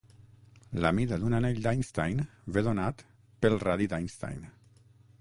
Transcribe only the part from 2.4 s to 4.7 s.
ve donat pel radi d'Einstein.